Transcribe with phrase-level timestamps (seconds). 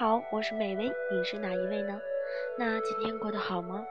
[0.00, 2.00] 好，我是美薇，你是哪一位呢？
[2.58, 3.84] 那今天过得好吗？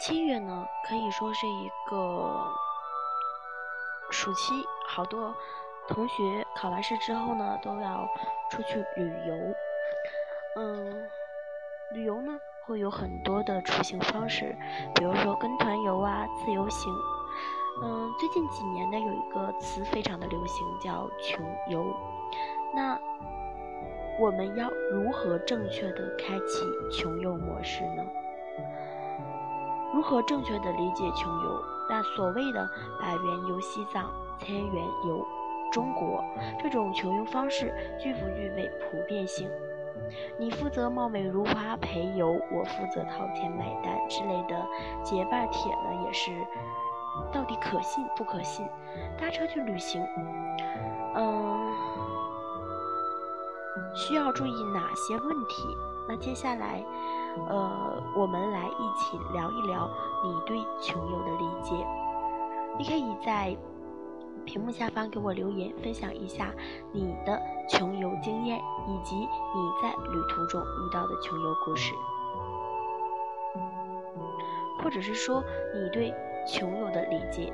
[0.00, 2.44] 七月呢，可以说是一个
[4.10, 4.52] 暑期，
[4.88, 5.32] 好多
[5.86, 8.04] 同学考完试之后呢，都要
[8.50, 9.54] 出去旅游。
[10.56, 11.08] 嗯，
[11.92, 14.56] 旅游呢会有很多的出行方式，
[14.96, 16.92] 比如说跟团游啊、自由行。
[17.84, 21.96] 嗯，最近几年呢，有一个词非常的流行，叫穷游。
[22.74, 22.98] 那
[24.20, 28.04] 我们要如何正确的开启穷游模式呢？
[29.94, 31.64] 如何正确的理解穷游？
[31.88, 32.68] 那所谓的
[33.00, 35.26] 百元游西藏、千元游
[35.72, 36.22] 中国
[36.62, 39.48] 这种穷游方式具不具备普遍性？
[40.38, 44.66] 你负责貌美如花陪游，我负责掏钱买单之类的
[45.02, 46.30] 结伴帖呢，也是
[47.32, 48.66] 到底可信不可信？
[49.18, 50.06] 搭车去旅行，
[51.14, 51.89] 嗯。
[53.94, 55.76] 需要注意哪些问题？
[56.08, 56.84] 那接下来，
[57.48, 59.88] 呃，我们来一起聊一聊
[60.24, 61.74] 你对穷游的理解。
[62.78, 63.56] 你可以在
[64.44, 66.52] 屏幕下方给我留言，分享一下
[66.92, 71.92] 你的穷游经验，以及你在旅途中遇到的穷游故事，
[74.82, 76.12] 或者是说你对
[76.46, 77.52] 穷游的理解。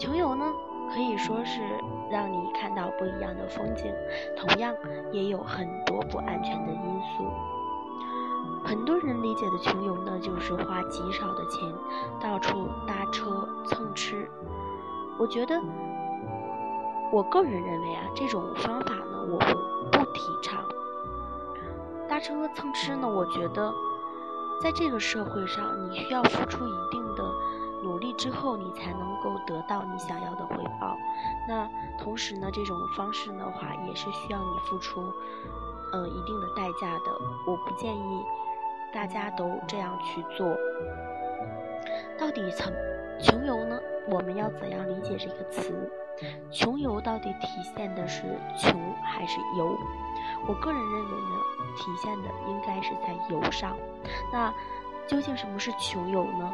[0.00, 0.46] 穷游呢，
[0.94, 1.60] 可以说是
[2.10, 3.92] 让你看到不一样的风景，
[4.34, 4.74] 同样
[5.12, 7.30] 也有很多不安全的因素。
[8.64, 11.70] 很多人理解的穷游呢，就是花极少的钱，
[12.18, 14.26] 到处搭车蹭吃。
[15.18, 15.60] 我觉得，
[17.12, 20.64] 我个人认为啊，这种方法呢，我不不提倡。
[22.08, 23.70] 搭车蹭吃呢，我觉得，
[24.62, 27.22] 在这个社会上，你需要付出一定的。
[27.82, 30.96] 努力之后，你才能够得到你想要的回报。
[31.48, 31.68] 那
[31.98, 35.00] 同时呢，这种方式的话，也是需要你付出，
[35.92, 37.12] 呃，一定的代价的。
[37.46, 38.24] 我不建议
[38.92, 40.56] 大家都这样去做。
[42.18, 42.72] 到底穷
[43.20, 43.78] 穷游呢？
[44.08, 45.90] 我们要怎样理解这个词？
[46.50, 48.22] 穷游到底体现的是
[48.58, 49.78] 穷还是游？
[50.46, 51.36] 我个人认为呢，
[51.76, 53.76] 体现的应该是在游上。
[54.32, 54.52] 那
[55.06, 56.52] 究竟什么是穷游呢？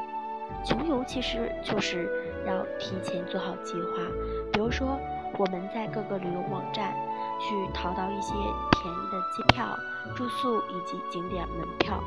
[0.65, 2.09] 穷游其实就是
[2.47, 4.03] 要提前做好计划，
[4.53, 4.99] 比如说
[5.39, 6.95] 我们在各个旅游网站
[7.39, 9.77] 去淘到一些便宜的机票、
[10.17, 12.03] 住宿以及景点门票，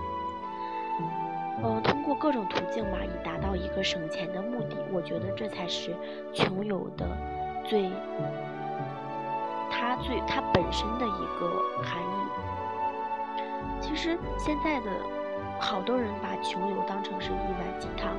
[1.63, 4.75] 嗯，通过各种途径嘛，以达到一个省钱的目的。
[4.91, 5.95] 我觉得这才是
[6.33, 7.05] 穷游的
[7.65, 7.89] 最，
[9.69, 11.49] 它最它本身的一个
[11.83, 12.05] 含义。
[13.79, 15.18] 其实现在的。
[15.59, 18.15] 好多人把穷游当成是一碗鸡汤，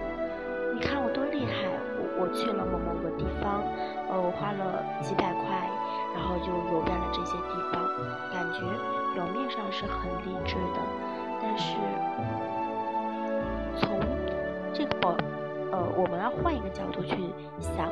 [0.74, 1.52] 你看我多厉害，
[1.98, 3.62] 我我去了某某个地方，
[4.08, 5.68] 呃，我花了几百块，
[6.14, 7.82] 然后就游遍了这些地方，
[8.30, 8.60] 感觉
[9.14, 10.80] 表面上是很励志的，
[11.40, 11.76] 但是
[13.80, 13.98] 从
[14.72, 15.16] 这个保，
[15.72, 17.16] 呃，我们要换一个角度去
[17.58, 17.88] 想，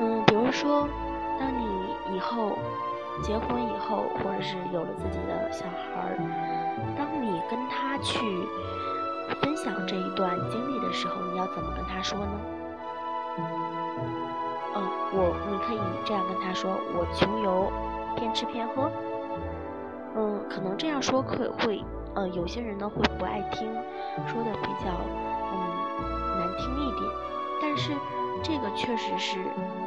[0.00, 0.88] 嗯，比如说，
[1.38, 2.56] 当你以后
[3.22, 6.16] 结婚以后，或者是有了自己的小孩儿。
[6.96, 8.18] 当你跟他去
[9.40, 12.32] 分享这一段经历的时候，你要怎么跟他说呢？
[14.74, 14.82] 嗯，
[15.12, 17.70] 我你可以这样跟他说：我穷游，
[18.16, 18.90] 骗吃骗喝。
[20.16, 21.84] 嗯，可能这样说会会，
[22.14, 23.70] 呃，有些人呢会不爱听，
[24.26, 24.90] 说的比较
[25.52, 25.54] 嗯
[26.38, 27.10] 难听一点。
[27.62, 27.92] 但是
[28.42, 29.38] 这个确实是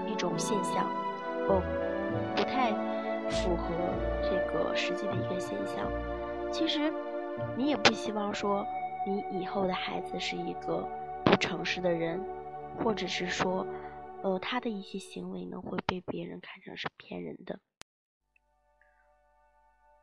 [0.07, 0.85] 一种现象，
[1.50, 1.62] 哦，
[2.35, 2.71] 不太
[3.29, 3.69] 符合
[4.21, 5.89] 这个实际的一个现象。
[6.51, 6.93] 其实，
[7.57, 8.65] 你也不希望说
[9.05, 10.87] 你以后的孩子是一个
[11.25, 12.23] 不诚实的人，
[12.77, 13.65] 或者是说，
[14.21, 17.59] 呃，他的一些行为呢会被别人看成是骗人的。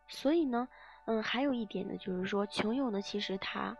[0.09, 0.67] 所以呢，
[1.07, 3.77] 嗯，还有一点呢，就是说，穷游呢，其实它，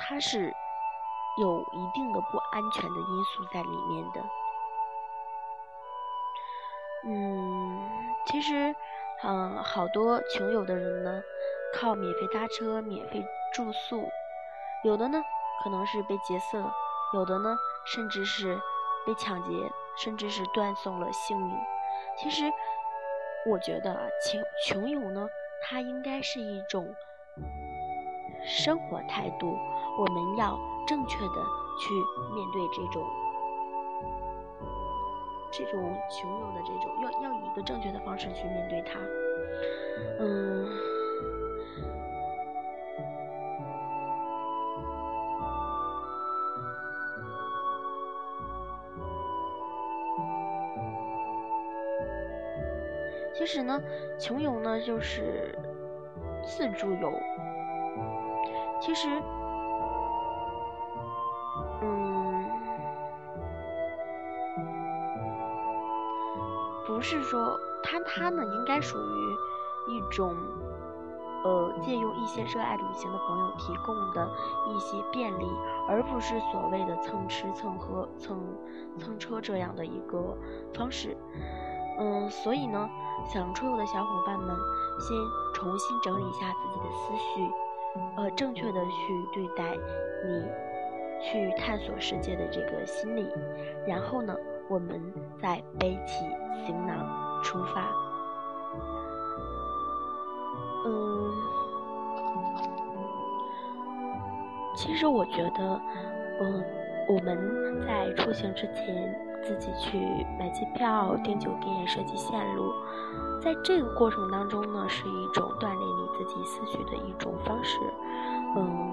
[0.00, 0.50] 它是
[1.38, 4.24] 有一定的不安全的因素在里面的。
[7.06, 7.88] 嗯，
[8.26, 8.74] 其实。
[9.22, 11.22] 嗯，好多穷游的人呢，
[11.74, 14.08] 靠免费搭车、免费住宿，
[14.82, 15.22] 有的呢
[15.62, 16.72] 可能是被劫色，
[17.12, 17.54] 有的呢
[17.84, 18.58] 甚至是
[19.06, 19.70] 被抢劫，
[20.02, 21.54] 甚至是断送了性命。
[22.16, 22.50] 其实，
[23.46, 25.28] 我觉得穷穷游呢，
[25.64, 26.88] 它应该是一种
[28.42, 29.54] 生活态度，
[29.98, 31.44] 我们要正确的
[31.78, 31.92] 去
[32.34, 33.06] 面对这种
[35.52, 38.98] 这种穷游的这种，要要以一个正确的方式去面对它。
[40.20, 40.68] 嗯，
[53.34, 53.80] 其实呢，
[54.18, 55.58] 穷游呢就是
[56.44, 57.12] 自助游。
[58.80, 59.08] 其实，
[67.00, 70.36] 不是说他他呢应该属于一种，
[71.42, 74.30] 呃，借用一些热爱旅行的朋友提供的
[74.68, 75.46] 一些便利，
[75.88, 78.38] 而不是所谓的蹭吃蹭喝蹭
[78.98, 80.36] 蹭车这样的一个
[80.74, 81.16] 方式。
[81.98, 82.86] 嗯，所以呢，
[83.32, 84.54] 想出游的小伙伴们，
[85.00, 85.16] 先
[85.54, 87.50] 重新整理一下自己的思绪。
[88.18, 89.74] 呃，正确的去对待
[90.26, 90.44] 你
[91.22, 93.26] 去探索世界的这个心理，
[93.86, 94.36] 然后呢，
[94.70, 95.02] 我们
[95.42, 96.24] 再背起
[96.64, 97.90] 行囊出发。
[100.86, 101.32] 嗯，
[104.76, 105.80] 其实我觉得，
[106.40, 106.64] 嗯，
[107.08, 109.12] 我们在出行之前，
[109.42, 109.98] 自己去
[110.38, 112.72] 买机票、订酒店、设计线路。
[113.42, 117.80] 在这个过程当中呢，是一种锻炼你自己思绪的一种方式。
[118.56, 118.92] 嗯，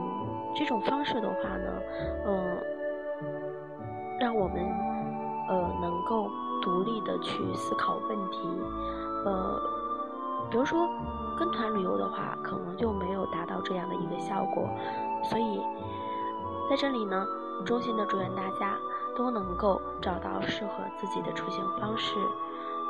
[0.56, 1.82] 这种方式的话呢，
[2.26, 2.58] 嗯，
[4.20, 4.66] 让我们
[5.48, 6.30] 呃能够
[6.62, 8.40] 独立的去思考问题。
[9.26, 9.62] 呃，
[10.50, 10.90] 比如说
[11.38, 14.70] 跟团旅游的话，可能就没有达到这样的一个效果。
[15.24, 15.62] 所以
[16.70, 17.26] 在这里呢，
[17.66, 18.78] 衷心的祝愿大家
[19.16, 22.16] 都能够找到适合自己的出行方式。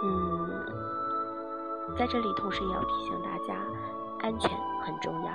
[0.04, 0.50] 嗯。
[1.98, 3.56] 在这里，同时也要提醒大家，
[4.20, 4.52] 安全
[4.84, 5.32] 很重要。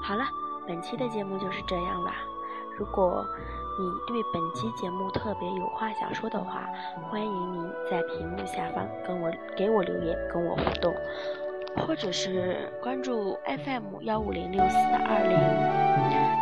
[0.00, 0.24] 好了，
[0.64, 2.12] 本期的节目就是这样啦。
[2.78, 3.26] 如果
[3.78, 6.68] 你对本期节目特别有话想说的话，
[7.10, 10.94] 欢迎你在屏幕下方跟我给我留言，跟我互动，
[11.86, 15.38] 或者是关注 FM 幺五零六四二零，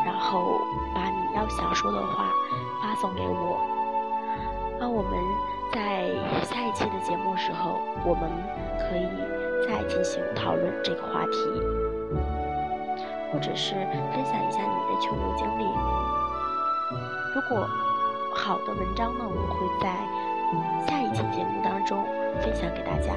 [0.05, 0.59] 然后
[0.95, 2.31] 把你要想说的话
[2.83, 3.61] 发送给我，
[4.79, 5.13] 那我们。
[5.75, 6.05] 在
[6.45, 8.31] 下一期的节目时候，我们
[8.77, 9.09] 可以
[9.67, 11.39] 再进行讨论这个话题，
[13.33, 13.75] 或者是
[14.13, 15.65] 分享一下你的穷游经历。
[17.35, 17.67] 如果
[18.35, 19.97] 好的文章呢，我会在
[20.87, 22.05] 下一期节目当中
[22.43, 23.15] 分享给大家。